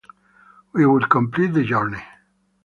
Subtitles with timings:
[0.73, 2.01] We will complete the journey.